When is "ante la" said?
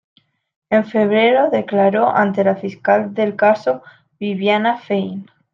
2.09-2.55